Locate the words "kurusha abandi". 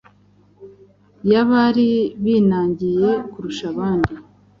3.31-4.13